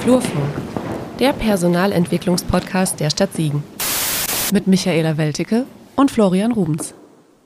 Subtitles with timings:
[0.00, 0.48] Flurfunk,
[1.18, 3.62] der Personalentwicklungspodcast der Stadt Siegen.
[4.50, 6.94] Mit Michaela Welticke und Florian Rubens.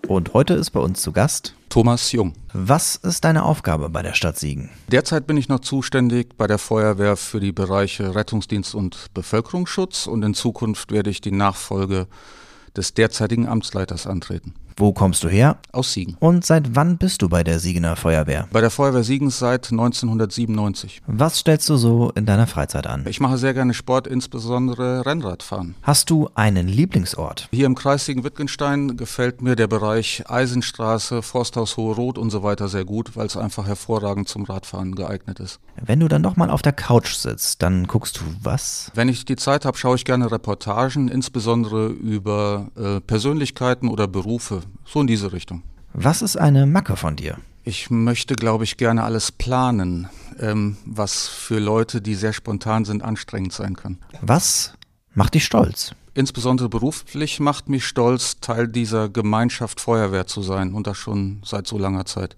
[0.07, 2.35] Und heute ist bei uns zu Gast Thomas Jung.
[2.53, 4.71] Was ist deine Aufgabe bei der Stadt Siegen?
[4.87, 10.23] Derzeit bin ich noch zuständig bei der Feuerwehr für die Bereiche Rettungsdienst und Bevölkerungsschutz und
[10.23, 12.07] in Zukunft werde ich die Nachfolge
[12.77, 14.55] des derzeitigen Amtsleiters antreten.
[14.77, 15.59] Wo kommst du her?
[15.71, 16.17] Aus Siegen.
[16.19, 18.49] Und seit wann bist du bei der Siegener Feuerwehr?
[18.51, 21.01] Bei der Feuerwehr Siegen seit 1997.
[21.07, 23.05] Was stellst du so in deiner Freizeit an?
[23.09, 25.77] Ich mache sehr gerne Sport, insbesondere Rennradfahren.
[25.83, 27.49] Hast du einen Lieblingsort?
[27.53, 32.67] Hier im Kreis Siegen-Wittgenstein gefällt mir der Bereich Eisenstraße, Forsthaus Hohe Rot und so weiter
[32.67, 35.61] sehr gut, weil es einfach hervorragend zum Radfahren geeignet ist.
[35.81, 38.91] Wenn du dann noch mal auf der Couch sitzt, dann guckst du was?
[38.95, 44.64] Wenn ich die Zeit habe, schaue ich gerne Reportagen, insbesondere über äh, Persönlichkeiten oder Berufe
[44.85, 45.63] so in diese Richtung.
[45.93, 47.39] Was ist eine Macke von dir?
[47.63, 53.03] Ich möchte, glaube ich, gerne alles planen, ähm, was für Leute, die sehr spontan sind,
[53.03, 53.99] anstrengend sein kann.
[54.21, 54.75] Was
[55.15, 55.95] macht dich stolz?
[56.15, 61.67] Insbesondere beruflich macht mich stolz, Teil dieser Gemeinschaft Feuerwehr zu sein und das schon seit
[61.67, 62.37] so langer Zeit.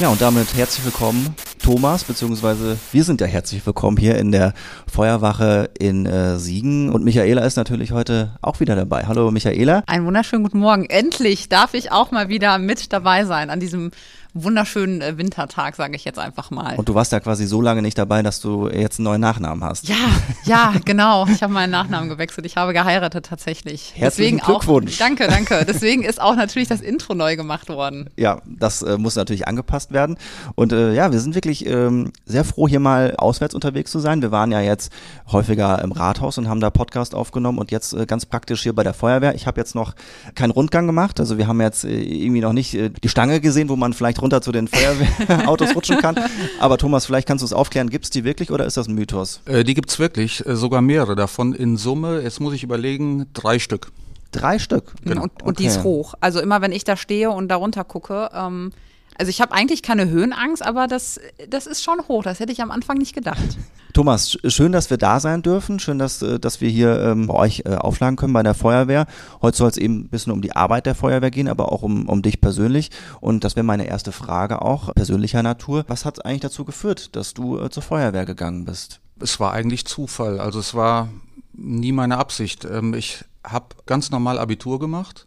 [0.00, 4.54] Ja, und damit herzlich willkommen, Thomas, beziehungsweise wir sind ja herzlich willkommen hier in der
[4.90, 6.88] Feuerwache in äh, Siegen.
[6.90, 9.04] Und Michaela ist natürlich heute auch wieder dabei.
[9.06, 9.82] Hallo Michaela.
[9.86, 10.86] Einen wunderschönen guten Morgen.
[10.86, 13.90] Endlich darf ich auch mal wieder mit dabei sein an diesem
[14.34, 16.76] wunderschönen äh, Wintertag, sage ich jetzt einfach mal.
[16.76, 19.64] Und du warst ja quasi so lange nicht dabei, dass du jetzt einen neuen Nachnamen
[19.64, 19.88] hast.
[19.88, 19.96] Ja,
[20.44, 21.26] ja, genau.
[21.26, 22.46] Ich habe meinen Nachnamen gewechselt.
[22.46, 23.92] Ich habe geheiratet tatsächlich.
[23.94, 24.94] Herzlichen Deswegen Glückwunsch.
[24.94, 25.64] Auch, danke, danke.
[25.66, 28.10] Deswegen ist auch natürlich das Intro neu gemacht worden.
[28.16, 30.16] Ja, das äh, muss natürlich angepasst werden.
[30.54, 34.22] Und äh, ja, wir sind wirklich ähm, sehr froh, hier mal auswärts unterwegs zu sein.
[34.22, 34.92] Wir waren ja jetzt
[35.30, 38.82] häufiger im Rathaus und haben da Podcast aufgenommen und jetzt äh, ganz praktisch hier bei
[38.82, 39.34] der Feuerwehr.
[39.34, 39.94] Ich habe jetzt noch
[40.34, 41.20] keinen Rundgang gemacht.
[41.20, 44.19] Also wir haben jetzt äh, irgendwie noch nicht äh, die Stange gesehen, wo man vielleicht
[44.22, 46.16] runter zu den Feuerwehrautos rutschen kann.
[46.58, 47.90] Aber Thomas, vielleicht kannst du es aufklären.
[47.90, 49.40] Gibt es die wirklich oder ist das ein Mythos?
[49.46, 52.20] Äh, die gibt's wirklich, äh, sogar mehrere davon in Summe.
[52.22, 53.92] Jetzt muss ich überlegen, drei Stück.
[54.32, 54.92] Drei Stück.
[55.04, 55.24] Genau.
[55.24, 56.14] Und, und die ist hoch.
[56.20, 58.72] Also immer wenn ich da stehe und da runter gucke, ähm,
[59.20, 61.20] also ich habe eigentlich keine Höhenangst, aber das,
[61.50, 62.22] das ist schon hoch.
[62.22, 63.58] Das hätte ich am Anfang nicht gedacht.
[63.92, 65.78] Thomas, schön, dass wir da sein dürfen.
[65.78, 69.04] Schön, dass, äh, dass wir hier ähm, bei euch äh, aufschlagen können bei der Feuerwehr.
[69.42, 72.08] Heute soll es eben ein bisschen um die Arbeit der Feuerwehr gehen, aber auch um,
[72.08, 72.90] um dich persönlich.
[73.20, 75.84] Und das wäre meine erste Frage auch, persönlicher Natur.
[75.86, 79.00] Was hat eigentlich dazu geführt, dass du äh, zur Feuerwehr gegangen bist?
[79.20, 80.40] Es war eigentlich Zufall.
[80.40, 81.08] Also es war
[81.52, 82.64] nie meine Absicht.
[82.64, 85.26] Ähm, ich habe ganz normal Abitur gemacht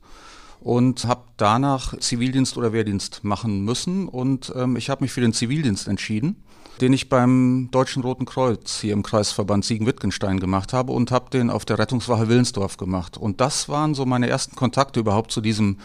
[0.63, 4.07] und habe danach Zivildienst oder Wehrdienst machen müssen.
[4.07, 6.43] Und ähm, ich habe mich für den Zivildienst entschieden,
[6.79, 11.49] den ich beim Deutschen Roten Kreuz hier im Kreisverband Siegen-Wittgenstein gemacht habe und habe den
[11.49, 13.17] auf der Rettungswache Willensdorf gemacht.
[13.17, 15.79] Und das waren so meine ersten Kontakte überhaupt zu diesem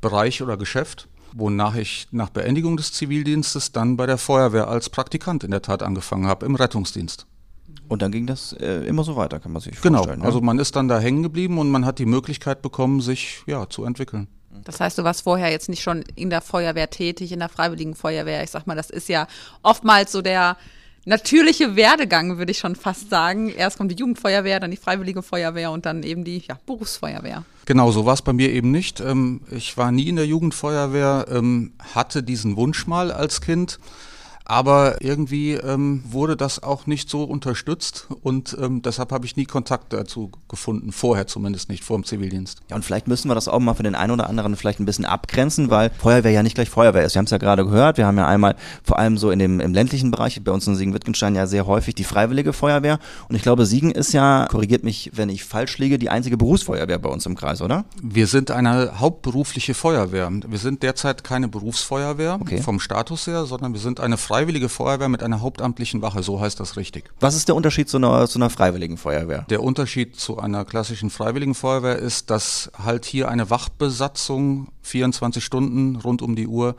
[0.00, 5.44] Bereich oder Geschäft wonach ich nach Beendigung des Zivildienstes dann bei der Feuerwehr als Praktikant
[5.44, 7.26] in der Tat angefangen habe, im Rettungsdienst.
[7.90, 9.98] Und dann ging das äh, immer so weiter, kann man sich genau.
[9.98, 10.20] vorstellen.
[10.20, 13.42] Genau, also man ist dann da hängen geblieben und man hat die Möglichkeit bekommen, sich
[13.48, 14.28] ja zu entwickeln.
[14.62, 17.96] Das heißt, du warst vorher jetzt nicht schon in der Feuerwehr tätig, in der Freiwilligen
[17.96, 18.44] Feuerwehr.
[18.44, 19.26] Ich sag mal, das ist ja
[19.64, 20.56] oftmals so der
[21.04, 23.48] natürliche Werdegang, würde ich schon fast sagen.
[23.48, 27.42] Erst kommt die Jugendfeuerwehr, dann die Freiwillige Feuerwehr und dann eben die ja, Berufsfeuerwehr.
[27.66, 29.00] Genau, so war es bei mir eben nicht.
[29.00, 33.80] Ähm, ich war nie in der Jugendfeuerwehr, ähm, hatte diesen Wunsch mal als Kind
[34.50, 39.44] aber irgendwie ähm, wurde das auch nicht so unterstützt und ähm, deshalb habe ich nie
[39.44, 42.58] Kontakt dazu gefunden, vorher zumindest nicht, vor dem Zivildienst.
[42.68, 44.86] Ja, und vielleicht müssen wir das auch mal für den einen oder anderen vielleicht ein
[44.86, 47.14] bisschen abgrenzen, weil Feuerwehr ja nicht gleich Feuerwehr ist.
[47.14, 49.60] Wir haben es ja gerade gehört, wir haben ja einmal vor allem so in dem
[49.60, 53.42] im ländlichen Bereich, bei uns in Siegen-Wittgenstein ja sehr häufig die Freiwillige Feuerwehr und ich
[53.42, 57.24] glaube, Siegen ist ja, korrigiert mich, wenn ich falsch liege, die einzige Berufsfeuerwehr bei uns
[57.24, 57.84] im Kreis, oder?
[58.02, 60.28] Wir sind eine hauptberufliche Feuerwehr.
[60.48, 62.60] Wir sind derzeit keine Berufsfeuerwehr okay.
[62.60, 66.40] vom Status her, sondern wir sind eine Freiwillige Freiwillige Feuerwehr mit einer hauptamtlichen Wache, so
[66.40, 67.10] heißt das richtig.
[67.20, 69.44] Was ist der Unterschied zu einer, zu einer Freiwilligen Feuerwehr?
[69.50, 75.96] Der Unterschied zu einer klassischen Freiwilligen Feuerwehr ist, dass halt hier eine Wachbesatzung 24 Stunden
[75.96, 76.74] rund um die Uhr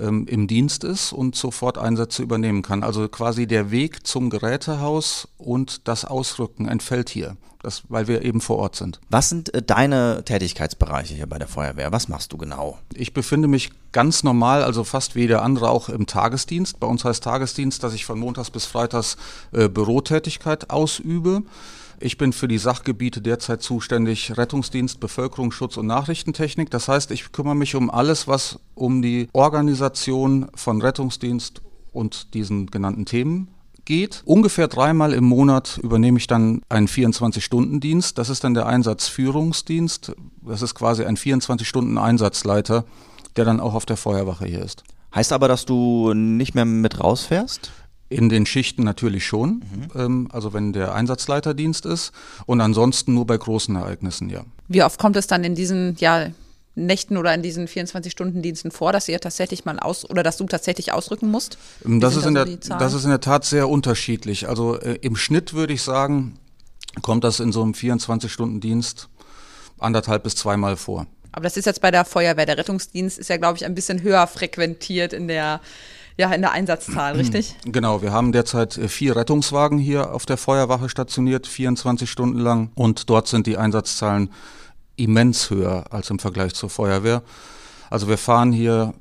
[0.00, 2.82] ähm, im Dienst ist und sofort Einsätze übernehmen kann.
[2.82, 8.40] Also quasi der Weg zum Gerätehaus und das Ausrücken entfällt hier das, weil wir eben
[8.40, 9.00] vor Ort sind.
[9.10, 11.92] Was sind äh, deine Tätigkeitsbereiche hier bei der Feuerwehr?
[11.92, 12.78] Was machst du genau?
[12.94, 16.80] Ich befinde mich ganz normal, also fast wie der andere auch im Tagesdienst.
[16.80, 19.16] Bei uns heißt Tagesdienst, dass ich von Montags bis Freitags
[19.52, 21.42] äh, Bürotätigkeit ausübe.
[22.02, 26.70] Ich bin für die Sachgebiete derzeit zuständig Rettungsdienst, Bevölkerungsschutz und Nachrichtentechnik.
[26.70, 31.60] Das heißt, ich kümmere mich um alles, was um die Organisation von Rettungsdienst
[31.92, 33.48] und diesen genannten Themen
[33.84, 34.22] geht.
[34.24, 38.16] Ungefähr dreimal im Monat übernehme ich dann einen 24-Stunden-Dienst.
[38.16, 40.12] Das ist dann der Einsatzführungsdienst.
[40.40, 42.86] Das ist quasi ein 24-Stunden-Einsatzleiter,
[43.36, 44.84] der dann auch auf der Feuerwache hier ist.
[45.14, 47.72] Heißt aber, dass du nicht mehr mit rausfährst?
[48.10, 49.62] In den Schichten natürlich schon,
[49.94, 52.10] ähm, also wenn der Einsatzleiterdienst ist
[52.44, 54.44] und ansonsten nur bei großen Ereignissen, ja.
[54.66, 56.30] Wie oft kommt es dann in diesen ja,
[56.74, 60.92] Nächten oder in diesen 24-Stunden-Diensten vor, dass ihr tatsächlich mal aus oder dass du tatsächlich
[60.92, 61.58] ausrücken musst?
[61.84, 62.80] Ähm, Wie Das ist, in da der, so Zahlen?
[62.80, 64.48] das ist in der Tat sehr unterschiedlich.
[64.48, 66.36] Also äh, im Schnitt würde ich sagen,
[67.02, 69.08] kommt das in so einem 24-Stunden-Dienst
[69.78, 71.06] anderthalb bis zweimal vor.
[71.32, 72.46] Aber das ist jetzt bei der Feuerwehr.
[72.46, 75.60] Der Rettungsdienst ist ja, glaube ich, ein bisschen höher frequentiert in der,
[76.16, 77.56] ja, in der Einsatzzahl, richtig?
[77.64, 82.70] Genau, wir haben derzeit äh, vier Rettungswagen hier auf der Feuerwache stationiert, 24 Stunden lang.
[82.74, 84.30] Und dort sind die Einsatzzahlen
[84.96, 87.22] immens höher als im Vergleich zur Feuerwehr.
[87.88, 88.94] Also wir fahren hier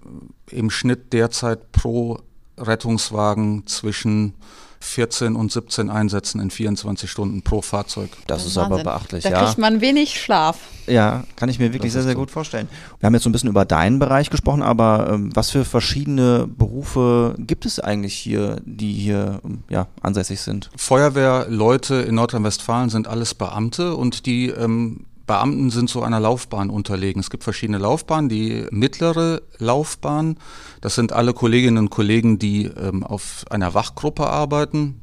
[0.49, 2.19] im Schnitt derzeit pro
[2.57, 4.33] Rettungswagen zwischen
[4.81, 8.09] 14 und 17 Einsätzen in 24 Stunden pro Fahrzeug.
[8.27, 8.83] Das ist aber Wahnsinn.
[8.85, 9.43] beachtlich, Da ja.
[9.45, 10.57] kriegt man wenig Schlaf.
[10.87, 12.19] Ja, kann ich mir wirklich Das sehr, ist sehr so.
[12.19, 12.67] gut vorstellen.
[12.99, 16.47] Wir haben jetzt so ein bisschen über deinen Bereich gesprochen, aber ähm, was für verschiedene
[16.47, 20.69] Berufe gibt es eigentlich hier, die hier ähm, ja, ansässig sind?
[20.77, 27.19] Feuerwehrleute in Nordrhein-Westfalen sind alles Beamte und die ähm, Beamten sind so einer Laufbahn unterlegen.
[27.19, 28.29] Es gibt verschiedene Laufbahnen.
[28.29, 30.37] Die mittlere Laufbahn,
[30.81, 35.01] das sind alle Kolleginnen und Kollegen, die ähm, auf einer Wachgruppe arbeiten,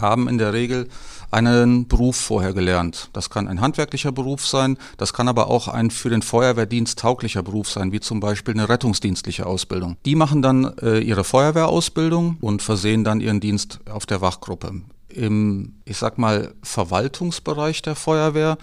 [0.00, 0.86] haben in der Regel
[1.32, 3.10] einen Beruf vorher gelernt.
[3.14, 7.42] Das kann ein handwerklicher Beruf sein, das kann aber auch ein für den Feuerwehrdienst tauglicher
[7.42, 9.96] Beruf sein, wie zum Beispiel eine rettungsdienstliche Ausbildung.
[10.04, 14.82] Die machen dann äh, ihre Feuerwehrausbildung und versehen dann ihren Dienst auf der Wachgruppe.
[15.08, 18.56] Im, ich sag mal, Verwaltungsbereich der Feuerwehr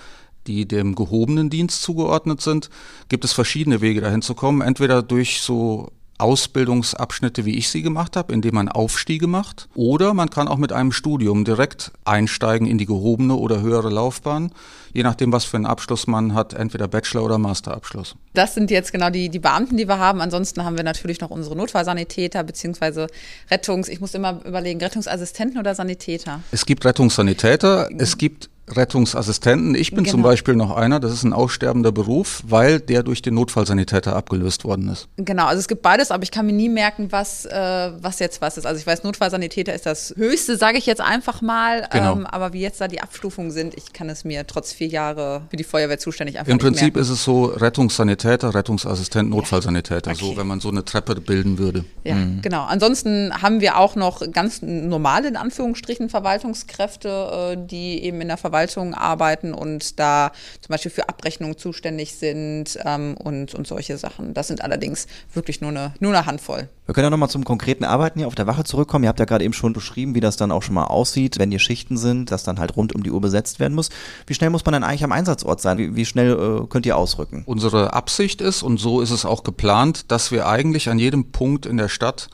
[0.49, 2.69] die dem gehobenen Dienst zugeordnet sind,
[3.07, 4.61] gibt es verschiedene Wege dahin zu kommen.
[4.61, 10.29] Entweder durch so Ausbildungsabschnitte, wie ich sie gemacht habe, indem man Aufstiege macht, oder man
[10.29, 14.51] kann auch mit einem Studium direkt einsteigen in die gehobene oder höhere Laufbahn,
[14.91, 18.15] je nachdem, was für einen Abschluss man hat, entweder Bachelor- oder Masterabschluss.
[18.33, 20.19] Das sind jetzt genau die, die Beamten, die wir haben.
[20.19, 23.07] Ansonsten haben wir natürlich noch unsere Notfallsanitäter beziehungsweise
[23.49, 26.41] Rettungs-, ich muss immer überlegen, Rettungsassistenten oder Sanitäter.
[26.51, 29.75] Es gibt Rettungssanitäter, es gibt Rettungsassistenten.
[29.75, 30.30] Ich bin zum Genau.
[30.30, 34.89] Beispiel noch einer, das ist ein aussterbender Beruf, weil der durch den Notfallsanitäter abgelöst worden
[34.89, 35.07] ist.
[35.18, 38.42] Genau, also es gibt beides, aber ich kann mir nie merken, was, äh, was jetzt
[38.42, 38.66] was ist.
[38.66, 41.88] Also ich weiß, Notfallsanitäter ist das Höchste, sage ich jetzt einfach mal.
[41.92, 42.13] Genau.
[42.13, 45.42] Ähm, aber wie jetzt da die Abstufungen sind, ich kann es mir trotz vier Jahre
[45.50, 47.00] für die Feuerwehr zuständig einfach Im nicht Prinzip merken.
[47.00, 50.38] ist es so Rettungssanitäter, Rettungsassistent, Notfallsanitäter, so Okay.
[50.38, 51.86] wenn man so eine Treppe bilden würde.
[52.04, 52.63] Ja, genau.
[52.66, 58.38] Ansonsten haben wir auch noch ganz normale, in Anführungsstrichen, Verwaltungskräfte, äh, die eben in der
[58.38, 58.58] Verwaltung
[58.94, 64.33] arbeiten und da zum Beispiel für Abrechnungen zuständig sind ähm, und, und solche Sachen.
[64.33, 66.69] Das sind allerdings wirklich nur eine, nur eine Handvoll.
[66.85, 69.03] Wir können ja nochmal zum konkreten Arbeiten hier auf der Wache zurückkommen.
[69.03, 71.51] Ihr habt ja gerade eben schon beschrieben, wie das dann auch schon mal aussieht, wenn
[71.51, 73.89] hier Schichten sind, dass dann halt rund um die Uhr besetzt werden muss.
[74.25, 75.77] Wie schnell muss man dann eigentlich am Einsatzort sein?
[75.77, 77.44] Wie, wie schnell äh, könnt ihr ausrücken?
[77.45, 81.65] Unsere Absicht ist, und so ist es auch geplant, dass wir eigentlich an jedem Punkt
[81.65, 82.29] in der Stadt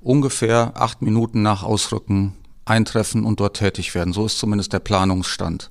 [0.00, 2.34] ungefähr acht Minuten nach Ausrücken
[2.66, 4.12] eintreffen und dort tätig werden.
[4.12, 5.70] So ist zumindest der Planungsstand.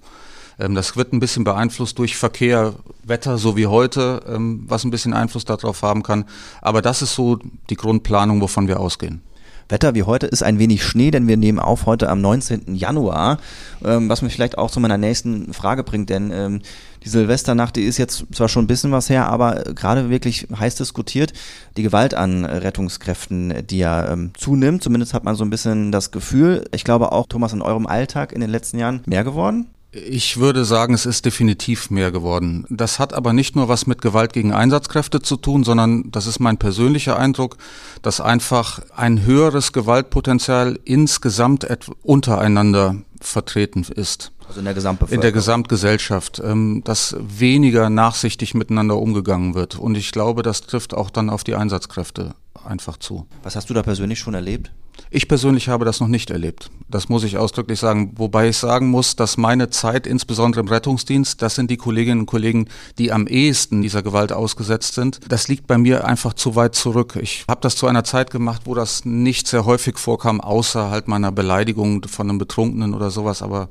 [0.60, 4.92] Ähm, Das wird ein bisschen beeinflusst durch Verkehr, Wetter, so wie heute, ähm, was ein
[4.92, 6.26] bisschen Einfluss darauf haben kann.
[6.62, 7.38] Aber das ist so
[7.70, 9.22] die Grundplanung, wovon wir ausgehen.
[9.68, 12.76] Wetter wie heute ist ein wenig Schnee, denn wir nehmen auf heute am 19.
[12.76, 13.40] Januar,
[13.84, 16.62] ähm, was mich vielleicht auch zu meiner nächsten Frage bringt, denn
[17.06, 20.48] die Silvesternacht, die ist jetzt zwar schon ein bisschen was her, aber äh, gerade wirklich
[20.58, 21.34] heiß diskutiert,
[21.78, 25.92] die Gewalt an äh, Rettungskräften, die ja ähm, zunimmt, zumindest hat man so ein bisschen
[25.92, 29.68] das Gefühl, ich glaube auch, Thomas, in eurem Alltag in den letzten Jahren mehr geworden?
[29.92, 32.66] Ich würde sagen, es ist definitiv mehr geworden.
[32.70, 36.40] Das hat aber nicht nur was mit Gewalt gegen Einsatzkräfte zu tun, sondern das ist
[36.40, 37.56] mein persönlicher Eindruck,
[38.02, 41.66] dass einfach ein höheres Gewaltpotenzial insgesamt
[42.04, 44.34] untereinander vertreten ist.
[44.48, 45.18] Also in der Gesamtbevölkerung.
[45.18, 49.76] In der Gesamtgesellschaft, ähm, dass weniger nachsichtig miteinander umgegangen wird.
[49.76, 53.28] Und ich glaube, das trifft auch dann auf die Einsatzkräfte einfach zu.
[53.44, 54.72] Was hast du da persönlich schon erlebt?
[55.10, 56.70] Ich persönlich habe das noch nicht erlebt.
[56.90, 58.14] Das muss ich ausdrücklich sagen.
[58.16, 62.26] Wobei ich sagen muss, dass meine Zeit, insbesondere im Rettungsdienst, das sind die Kolleginnen und
[62.26, 65.20] Kollegen, die am ehesten dieser Gewalt ausgesetzt sind.
[65.28, 67.18] Das liegt bei mir einfach zu weit zurück.
[67.22, 71.08] Ich habe das zu einer Zeit gemacht, wo das nicht sehr häufig vorkam, außer halt
[71.08, 73.42] meiner Beleidigung von einem Betrunkenen oder sowas.
[73.42, 73.70] Aber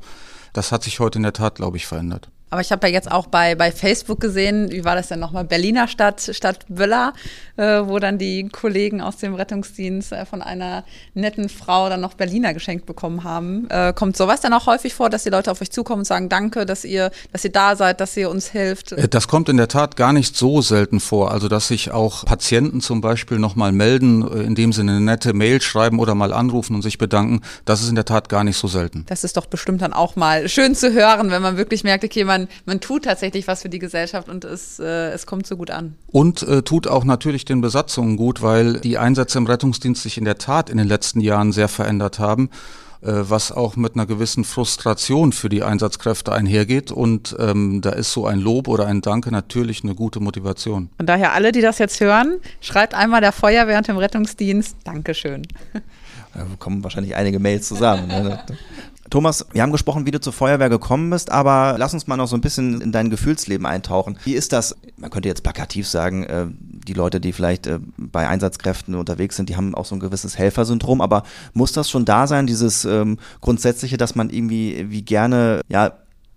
[0.54, 2.30] das hat sich heute in der Tat, glaube ich, verändert.
[2.54, 5.42] Aber ich habe ja jetzt auch bei, bei Facebook gesehen, wie war das denn nochmal,
[5.42, 7.12] Berliner Stadt, Stadt Böller,
[7.56, 10.84] äh, wo dann die Kollegen aus dem Rettungsdienst äh, von einer
[11.14, 13.68] netten Frau dann noch Berliner geschenkt bekommen haben.
[13.70, 16.28] Äh, kommt sowas dann auch häufig vor, dass die Leute auf euch zukommen und sagen,
[16.28, 18.92] danke, dass ihr, dass ihr da seid, dass ihr uns hilft?
[18.92, 21.32] Äh, Das kommt in der Tat gar nicht so selten vor.
[21.32, 25.60] Also dass sich auch Patienten zum Beispiel nochmal melden, äh, indem sie eine nette Mail
[25.60, 27.40] schreiben oder mal anrufen und sich bedanken.
[27.64, 29.06] Das ist in der Tat gar nicht so selten.
[29.08, 32.22] Das ist doch bestimmt dann auch mal schön zu hören, wenn man wirklich merkt, okay,
[32.22, 35.56] man, man, man tut tatsächlich was für die Gesellschaft und es, äh, es kommt so
[35.56, 35.96] gut an.
[36.08, 40.24] Und äh, tut auch natürlich den Besatzungen gut, weil die Einsätze im Rettungsdienst sich in
[40.24, 42.50] der Tat in den letzten Jahren sehr verändert haben
[43.02, 46.90] äh, was auch mit einer gewissen Frustration für die Einsatzkräfte einhergeht.
[46.90, 50.88] Und ähm, da ist so ein Lob oder ein Danke natürlich eine gute Motivation.
[50.96, 55.46] Von daher alle, die das jetzt hören, schreibt einmal der Feuerwehr und dem Rettungsdienst Dankeschön.
[56.34, 58.08] Da kommen wahrscheinlich einige Mails zusammen.
[58.08, 58.40] Ne?
[59.10, 62.26] Thomas, wir haben gesprochen, wie du zur Feuerwehr gekommen bist, aber lass uns mal noch
[62.26, 64.18] so ein bisschen in dein Gefühlsleben eintauchen.
[64.24, 68.28] Wie ist das, man könnte jetzt plakativ sagen, äh, die Leute, die vielleicht äh, bei
[68.28, 72.26] Einsatzkräften unterwegs sind, die haben auch so ein gewisses Helfersyndrom, aber muss das schon da
[72.26, 75.92] sein, dieses ähm, grundsätzliche, dass man irgendwie wie gerne, ja,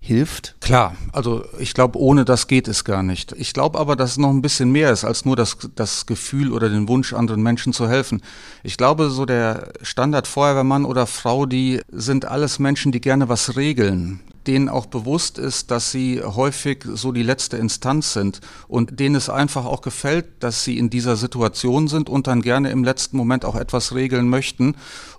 [0.08, 0.56] hilft?
[0.62, 3.34] Klar, also ich glaube, ohne das geht es gar nicht.
[3.34, 6.52] Ich glaube aber, dass es noch ein bisschen mehr ist als nur das, das Gefühl
[6.52, 8.22] oder den Wunsch, anderen Menschen zu helfen.
[8.64, 14.22] Ich glaube, so der Standard-Feuerwehrmann oder Frau, die sind alles Menschen, die gerne was regeln
[14.48, 19.30] denen auch bewusst ist, dass sie häufig so die letzte Instanz sind und denen es
[19.30, 23.46] einfach auch gefällt, dass sie in dieser Situation sind und dann gerne im letzten Moment
[23.46, 24.76] auch etwas regeln möchten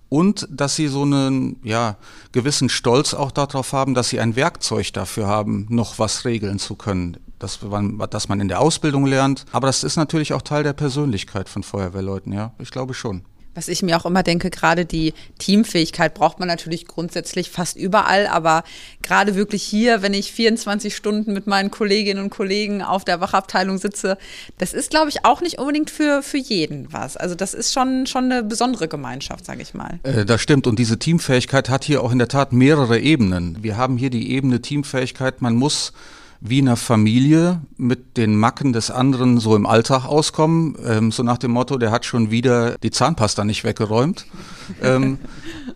[0.08, 1.96] und dass sie so einen ja,
[2.32, 6.76] gewissen Stolz auch darauf haben, dass sie ein Werkzeug dafür haben, noch was regeln zu
[6.76, 7.18] können.
[7.38, 7.60] Das,
[8.10, 9.44] dass man in der Ausbildung lernt.
[9.52, 12.52] Aber das ist natürlich auch Teil der Persönlichkeit von Feuerwehrleuten, ja.
[12.58, 13.22] Ich glaube schon.
[13.58, 18.28] Was ich mir auch immer denke, gerade die Teamfähigkeit braucht man natürlich grundsätzlich fast überall,
[18.28, 18.62] aber
[19.02, 23.78] gerade wirklich hier, wenn ich 24 Stunden mit meinen Kolleginnen und Kollegen auf der Wachabteilung
[23.78, 24.16] sitze,
[24.58, 27.16] das ist, glaube ich, auch nicht unbedingt für, für jeden was.
[27.16, 29.98] Also das ist schon, schon eine besondere Gemeinschaft, sage ich mal.
[30.04, 33.60] Äh, das stimmt und diese Teamfähigkeit hat hier auch in der Tat mehrere Ebenen.
[33.60, 35.92] Wir haben hier die Ebene Teamfähigkeit, man muss
[36.40, 40.76] wie in einer Familie mit den Macken des anderen so im Alltag auskommen.
[40.84, 44.26] Ähm, so nach dem Motto, der hat schon wieder die Zahnpasta nicht weggeräumt.
[44.82, 45.18] ähm,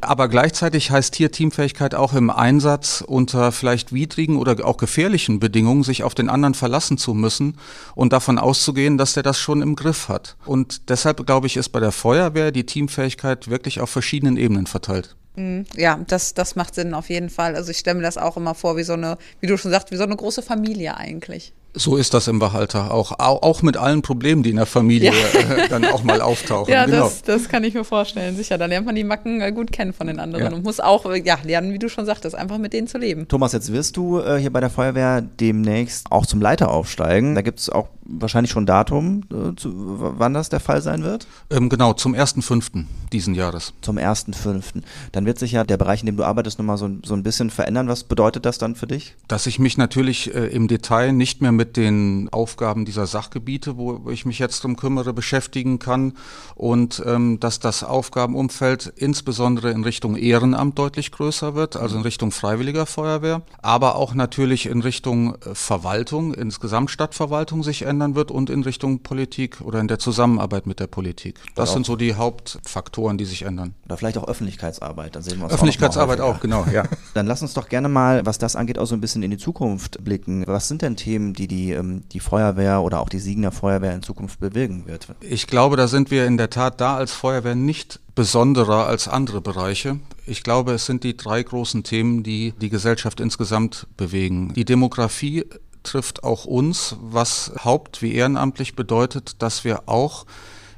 [0.00, 5.82] aber gleichzeitig heißt hier Teamfähigkeit auch im Einsatz unter vielleicht widrigen oder auch gefährlichen Bedingungen
[5.82, 7.56] sich auf den anderen verlassen zu müssen
[7.94, 10.36] und davon auszugehen, dass der das schon im Griff hat.
[10.44, 15.16] Und deshalb glaube ich, ist bei der Feuerwehr die Teamfähigkeit wirklich auf verschiedenen Ebenen verteilt.
[15.36, 15.64] Mhm.
[15.76, 17.56] Ja, das, das macht Sinn auf jeden Fall.
[17.56, 19.90] Also ich stelle mir das auch immer vor, wie so eine, wie du schon sagst,
[19.90, 21.52] wie so eine große Familie eigentlich.
[21.74, 25.64] So ist das im Wachalter auch, auch mit allen Problemen, die in der Familie ja.
[25.64, 26.70] Äh, dann auch mal auftauchen.
[26.70, 27.04] Ja, genau.
[27.04, 28.58] das, das kann ich mir vorstellen, sicher.
[28.58, 30.52] Da lernt man die Macken äh, gut kennen von den anderen ja.
[30.52, 33.26] und muss auch äh, ja, lernen, wie du schon sagtest, einfach mit denen zu leben.
[33.26, 37.34] Thomas, jetzt wirst du äh, hier bei der Feuerwehr demnächst auch zum Leiter aufsteigen.
[37.34, 41.26] Da gibt es auch wahrscheinlich schon Datum, äh, zu, wann das der Fall sein wird?
[41.50, 42.84] Ähm, genau, zum 1.5.
[43.12, 43.72] diesen Jahres.
[43.80, 44.82] Zum 1.5.
[45.12, 47.50] Dann wird sich ja der Bereich, in dem du arbeitest, nochmal so, so ein bisschen
[47.50, 47.88] verändern.
[47.88, 49.16] Was bedeutet das dann für dich?
[49.28, 54.10] Dass ich mich natürlich äh, im Detail nicht mehr mit den Aufgaben dieser Sachgebiete, wo
[54.10, 56.14] ich mich jetzt drum kümmere, beschäftigen kann
[56.54, 62.32] und ähm, dass das Aufgabenumfeld insbesondere in Richtung Ehrenamt deutlich größer wird, also in Richtung
[62.32, 68.30] freiwilliger Feuerwehr, aber auch natürlich in Richtung äh, Verwaltung, insgesamt Stadtverwaltung sich ändern verändern wird
[68.30, 71.40] und in Richtung Politik oder in der Zusammenarbeit mit der Politik.
[71.54, 71.74] Das genau.
[71.74, 73.74] sind so die Hauptfaktoren, die sich ändern.
[73.86, 76.84] Oder vielleicht auch Öffentlichkeitsarbeit, dann sehen wir uns Öffentlichkeitsarbeit auch, auch, genau, ja.
[77.14, 79.36] Dann lass uns doch gerne mal, was das angeht, auch so ein bisschen in die
[79.36, 80.44] Zukunft blicken.
[80.46, 84.02] Was sind denn Themen, die die, ähm, die Feuerwehr oder auch die Siegener Feuerwehr in
[84.02, 85.08] Zukunft bewirken wird?
[85.20, 89.40] Ich glaube, da sind wir in der Tat da als Feuerwehr nicht besonderer als andere
[89.40, 89.98] Bereiche.
[90.26, 94.52] Ich glaube, es sind die drei großen Themen, die die Gesellschaft insgesamt bewegen.
[94.54, 95.44] Die Demografie
[95.82, 100.26] trifft auch uns, was haupt- wie ehrenamtlich bedeutet, dass wir auch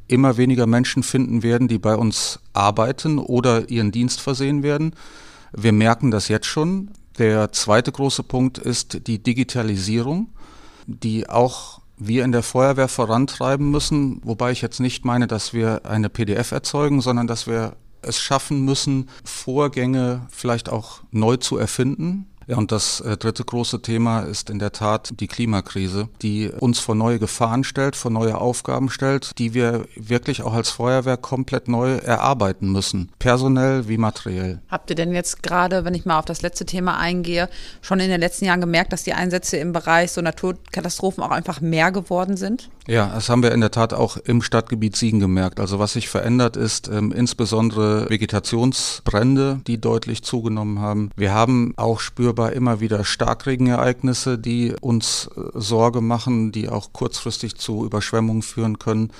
[0.06, 4.94] immer weniger Menschen finden werden, die bei uns arbeiten oder ihren Dienst versehen werden.
[5.52, 6.90] Wir merken das jetzt schon.
[7.18, 10.28] Der zweite große Punkt ist die Digitalisierung,
[10.86, 15.86] die auch wir in der Feuerwehr vorantreiben müssen, wobei ich jetzt nicht meine, dass wir
[15.86, 22.26] eine PDF erzeugen, sondern dass wir es schaffen müssen, Vorgänge vielleicht auch neu zu erfinden,
[22.46, 26.78] ja, und das äh, dritte große Thema ist in der Tat die Klimakrise, die uns
[26.78, 31.68] vor neue Gefahren stellt, vor neue Aufgaben stellt, die wir wirklich auch als Feuerwehr komplett
[31.68, 34.60] neu erarbeiten müssen, personell wie materiell.
[34.68, 37.48] Habt ihr denn jetzt gerade, wenn ich mal auf das letzte Thema eingehe,
[37.80, 41.60] schon in den letzten Jahren gemerkt, dass die Einsätze im Bereich so Naturkatastrophen auch einfach
[41.60, 42.70] mehr geworden sind?
[42.86, 45.58] Ja, das haben wir in der Tat auch im Stadtgebiet Siegen gemerkt.
[45.58, 51.10] Also was sich verändert ist, ähm, insbesondere Vegetationsbrände, die deutlich zugenommen haben.
[51.16, 57.56] Wir haben auch spürbar immer wieder Starkregenereignisse, die uns äh, Sorge machen, die auch kurzfristig
[57.56, 59.10] zu Überschwemmungen führen können.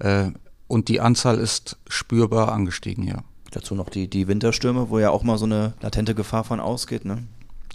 [0.00, 0.30] Äh,
[0.66, 3.22] und die Anzahl ist spürbar angestiegen, ja.
[3.52, 7.04] Dazu noch die, die Winterstürme, wo ja auch mal so eine latente Gefahr von ausgeht,
[7.04, 7.22] ne?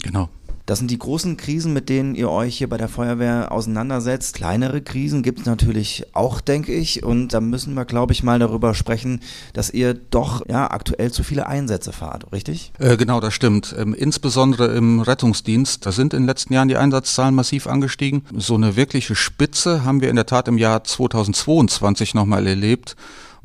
[0.02, 0.28] Genau.
[0.68, 4.34] Das sind die großen Krisen, mit denen ihr euch hier bei der Feuerwehr auseinandersetzt.
[4.34, 7.02] Kleinere Krisen gibt es natürlich auch, denke ich.
[7.02, 9.20] Und da müssen wir, glaube ich, mal darüber sprechen,
[9.54, 12.70] dass ihr doch ja aktuell zu viele Einsätze fahrt, richtig?
[12.78, 13.74] Äh, genau, das stimmt.
[13.78, 15.86] Ähm, insbesondere im Rettungsdienst.
[15.86, 18.26] Da sind in den letzten Jahren die Einsatzzahlen massiv angestiegen.
[18.36, 22.94] So eine wirkliche Spitze haben wir in der Tat im Jahr 2022 nochmal erlebt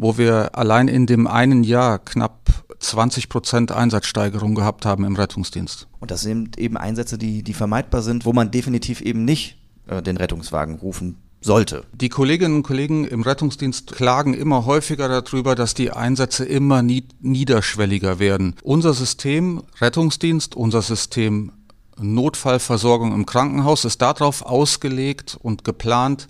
[0.03, 5.87] wo wir allein in dem einen Jahr knapp 20 Prozent Einsatzsteigerung gehabt haben im Rettungsdienst.
[5.99, 9.57] Und das sind eben Einsätze, die, die vermeidbar sind, wo man definitiv eben nicht
[9.87, 11.85] äh, den Rettungswagen rufen sollte.
[11.93, 18.19] Die Kolleginnen und Kollegen im Rettungsdienst klagen immer häufiger darüber, dass die Einsätze immer niederschwelliger
[18.19, 18.55] werden.
[18.61, 21.53] Unser System Rettungsdienst, unser System
[21.97, 26.27] Notfallversorgung im Krankenhaus ist darauf ausgelegt und geplant,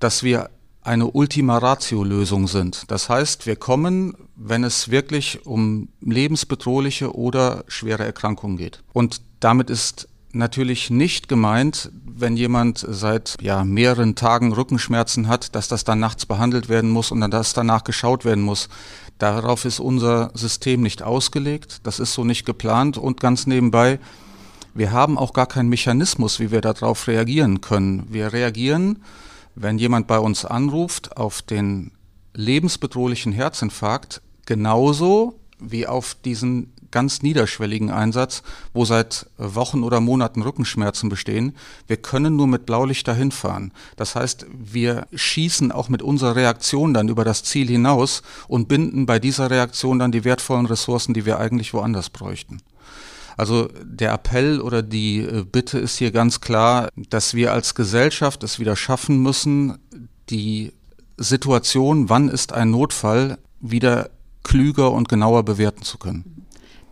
[0.00, 0.50] dass wir
[0.84, 2.90] eine Ultima Ratio-Lösung sind.
[2.90, 8.82] Das heißt, wir kommen, wenn es wirklich um lebensbedrohliche oder schwere Erkrankungen geht.
[8.92, 15.68] Und damit ist natürlich nicht gemeint, wenn jemand seit ja, mehreren Tagen Rückenschmerzen hat, dass
[15.68, 18.68] das dann nachts behandelt werden muss und dann das danach geschaut werden muss.
[19.18, 21.80] Darauf ist unser System nicht ausgelegt.
[21.84, 22.98] Das ist so nicht geplant.
[22.98, 23.98] Und ganz nebenbei,
[24.74, 28.06] wir haben auch gar keinen Mechanismus, wie wir darauf reagieren können.
[28.10, 29.02] Wir reagieren
[29.54, 31.92] wenn jemand bei uns anruft auf den
[32.34, 41.08] lebensbedrohlichen Herzinfarkt, genauso wie auf diesen ganz niederschwelligen Einsatz, wo seit Wochen oder Monaten Rückenschmerzen
[41.08, 41.56] bestehen.
[41.88, 43.72] Wir können nur mit Blaulicht dahin fahren.
[43.96, 49.06] Das heißt, wir schießen auch mit unserer Reaktion dann über das Ziel hinaus und binden
[49.06, 52.58] bei dieser Reaktion dann die wertvollen Ressourcen, die wir eigentlich woanders bräuchten.
[53.36, 58.42] Also der Appell oder die äh, Bitte ist hier ganz klar, dass wir als Gesellschaft
[58.42, 59.78] es wieder schaffen müssen,
[60.30, 60.72] die
[61.16, 64.10] Situation, wann ist ein Notfall, wieder
[64.42, 66.33] klüger und genauer bewerten zu können.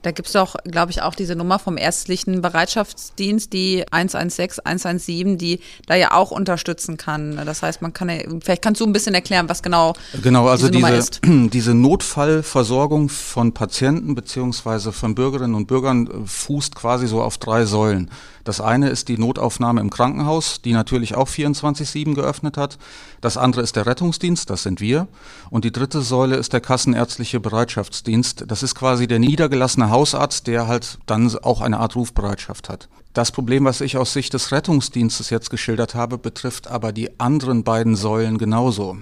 [0.03, 5.39] Da gibt es doch, glaube ich, auch diese Nummer vom ärztlichen Bereitschaftsdienst, die 116, 117,
[5.39, 7.41] die da ja auch unterstützen kann.
[7.47, 10.69] Das heißt, man kann ja, vielleicht kannst du ein bisschen erklären, was genau, genau also
[10.69, 11.21] diese, ist.
[11.53, 17.65] Diese Notfallversorgung von Patienten beziehungsweise von Bürgerinnen und Bürgern äh, fußt quasi so auf drei
[17.65, 18.11] Säulen.
[18.45, 22.77] Das eine ist die Notaufnahme im Krankenhaus, die natürlich auch 24-7 geöffnet hat.
[23.21, 25.07] Das andere ist der Rettungsdienst, das sind wir.
[25.51, 28.45] Und die dritte Säule ist der kassenärztliche Bereitschaftsdienst.
[28.49, 32.89] Das ist quasi der niedergelassene Hausarzt, der halt dann auch eine Art Rufbereitschaft hat.
[33.13, 37.63] Das Problem, was ich aus Sicht des Rettungsdienstes jetzt geschildert habe, betrifft aber die anderen
[37.63, 38.97] beiden Säulen genauso.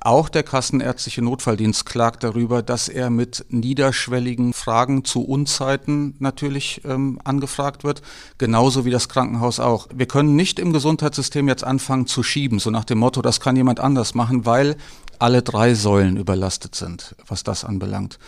[0.00, 7.18] Auch der kassenärztliche Notfalldienst klagt darüber, dass er mit niederschwelligen Fragen zu Unzeiten natürlich ähm,
[7.24, 8.02] angefragt wird,
[8.36, 9.88] genauso wie das Krankenhaus auch.
[9.94, 13.56] Wir können nicht im Gesundheitssystem jetzt anfangen zu schieben, so nach dem Motto, das kann
[13.56, 14.76] jemand anders machen, weil
[15.18, 18.18] alle drei Säulen überlastet sind, was das anbelangt.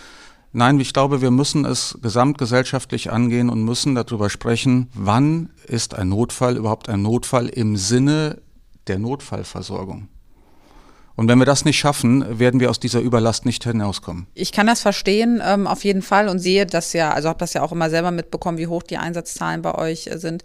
[0.59, 6.09] Nein, ich glaube, wir müssen es gesamtgesellschaftlich angehen und müssen darüber sprechen, wann ist ein
[6.09, 8.41] Notfall überhaupt ein Notfall im Sinne
[8.87, 10.09] der Notfallversorgung.
[11.15, 14.29] Und wenn wir das nicht schaffen, werden wir aus dieser Überlast nicht hinauskommen.
[14.33, 17.53] Ich kann das verstehen, ähm, auf jeden Fall und sehe das ja, also habe das
[17.53, 20.43] ja auch immer selber mitbekommen, wie hoch die Einsatzzahlen bei euch äh, sind.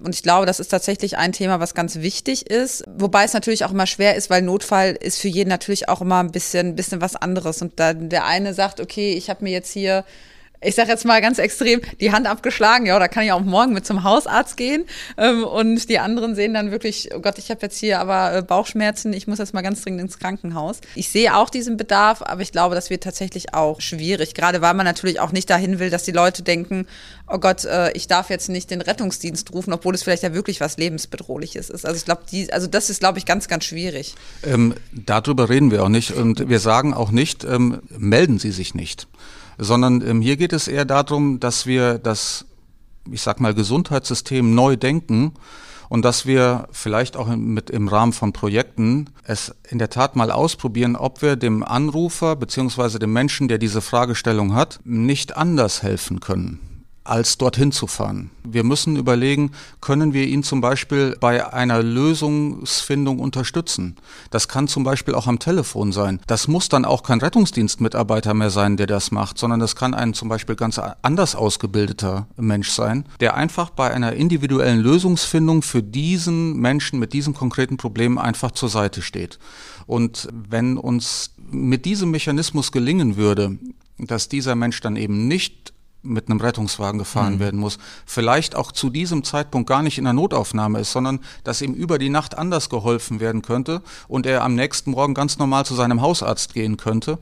[0.00, 2.84] Und ich glaube, das ist tatsächlich ein Thema, was ganz wichtig ist.
[2.86, 6.20] Wobei es natürlich auch immer schwer ist, weil Notfall ist für jeden natürlich auch immer
[6.20, 7.62] ein bisschen, bisschen was anderes.
[7.62, 10.04] Und dann der eine sagt, okay, ich habe mir jetzt hier
[10.60, 13.72] ich sage jetzt mal ganz extrem, die Hand abgeschlagen, ja, da kann ich auch morgen
[13.72, 14.84] mit zum Hausarzt gehen.
[15.16, 18.42] Ähm, und die anderen sehen dann wirklich, oh Gott, ich habe jetzt hier aber äh,
[18.42, 20.80] Bauchschmerzen, ich muss jetzt mal ganz dringend ins Krankenhaus.
[20.94, 24.34] Ich sehe auch diesen Bedarf, aber ich glaube, das wird tatsächlich auch schwierig.
[24.34, 26.86] Gerade weil man natürlich auch nicht dahin will, dass die Leute denken,
[27.28, 30.60] oh Gott, äh, ich darf jetzt nicht den Rettungsdienst rufen, obwohl es vielleicht ja wirklich
[30.60, 31.84] was lebensbedrohliches ist.
[31.84, 34.14] Also ich glaube, also das ist, glaube ich, ganz, ganz schwierig.
[34.42, 38.74] Ähm, darüber reden wir auch nicht und wir sagen auch nicht, ähm, melden Sie sich
[38.74, 39.06] nicht
[39.58, 42.46] sondern ähm, hier geht es eher darum, dass wir das,
[43.10, 45.32] ich sag mal, Gesundheitssystem neu denken
[45.88, 50.30] und dass wir vielleicht auch mit im Rahmen von Projekten es in der Tat mal
[50.30, 56.20] ausprobieren, ob wir dem Anrufer beziehungsweise dem Menschen, der diese Fragestellung hat, nicht anders helfen
[56.20, 56.75] können
[57.08, 58.30] als dorthin zu fahren.
[58.44, 63.96] Wir müssen überlegen, können wir ihn zum Beispiel bei einer Lösungsfindung unterstützen.
[64.30, 66.20] Das kann zum Beispiel auch am Telefon sein.
[66.26, 70.14] Das muss dann auch kein Rettungsdienstmitarbeiter mehr sein, der das macht, sondern das kann ein
[70.14, 76.56] zum Beispiel ganz anders ausgebildeter Mensch sein, der einfach bei einer individuellen Lösungsfindung für diesen
[76.56, 79.38] Menschen mit diesem konkreten Problem einfach zur Seite steht.
[79.86, 83.58] Und wenn uns mit diesem Mechanismus gelingen würde,
[83.98, 85.72] dass dieser Mensch dann eben nicht
[86.06, 87.40] mit einem Rettungswagen gefahren mhm.
[87.40, 91.62] werden muss, vielleicht auch zu diesem Zeitpunkt gar nicht in der Notaufnahme ist, sondern dass
[91.62, 95.64] ihm über die Nacht anders geholfen werden könnte und er am nächsten Morgen ganz normal
[95.66, 97.18] zu seinem Hausarzt gehen könnte,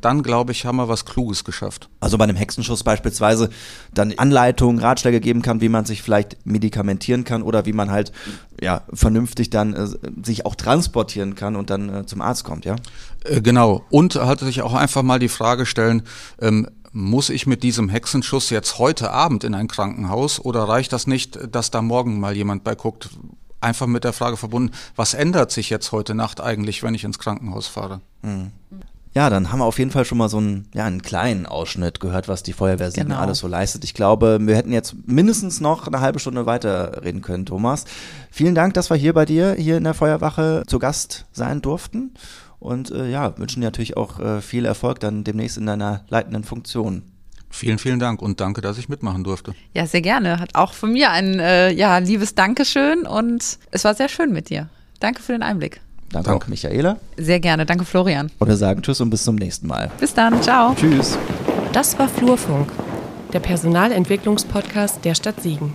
[0.00, 1.88] dann glaube ich, haben wir was Kluges geschafft.
[2.00, 3.50] Also bei einem Hexenschuss beispielsweise
[3.92, 8.12] dann Anleitungen, Ratschläge geben kann, wie man sich vielleicht medikamentieren kann oder wie man halt
[8.60, 9.88] ja vernünftig dann äh,
[10.24, 12.76] sich auch transportieren kann und dann äh, zum Arzt kommt, ja?
[13.24, 13.84] Äh, genau.
[13.90, 16.02] Und halt sich auch einfach mal die Frage stellen,
[16.40, 21.06] ähm, muss ich mit diesem Hexenschuss jetzt heute Abend in ein Krankenhaus oder reicht das
[21.06, 23.10] nicht, dass da morgen mal jemand bei guckt?
[23.60, 27.18] Einfach mit der Frage verbunden, was ändert sich jetzt heute Nacht eigentlich, wenn ich ins
[27.18, 28.00] Krankenhaus fahre?
[28.22, 28.52] Mhm.
[29.12, 31.98] Ja, dann haben wir auf jeden Fall schon mal so einen, ja, einen kleinen Ausschnitt
[31.98, 33.18] gehört, was die Feuerwehr genau.
[33.18, 33.82] alles so leistet.
[33.82, 37.86] Ich glaube, wir hätten jetzt mindestens noch eine halbe Stunde weiterreden können, Thomas.
[38.30, 42.14] Vielen Dank, dass wir hier bei dir, hier in der Feuerwache zu Gast sein durften.
[42.60, 46.44] Und äh, ja, wünschen dir natürlich auch äh, viel Erfolg dann demnächst in deiner leitenden
[46.44, 47.02] Funktion.
[47.48, 49.54] Vielen, vielen Dank und danke, dass ich mitmachen durfte.
[49.74, 50.38] Ja, sehr gerne.
[50.38, 54.50] Hat auch von mir ein äh, ja, liebes Dankeschön und es war sehr schön mit
[54.50, 54.68] dir.
[55.00, 55.80] Danke für den Einblick.
[56.10, 56.44] Danke, Danke.
[56.44, 56.96] auch Michaela.
[57.16, 57.66] Sehr gerne.
[57.66, 58.30] Danke, Florian.
[58.38, 59.90] Und wir sagen Tschüss und bis zum nächsten Mal.
[59.98, 60.40] Bis dann.
[60.42, 60.74] Ciao.
[60.74, 61.18] Tschüss.
[61.72, 62.70] Das war Flurfunk,
[63.32, 65.74] der Personalentwicklungspodcast der Stadt Siegen.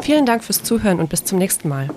[0.00, 1.90] Vielen Dank fürs Zuhören und bis zum nächsten Mal.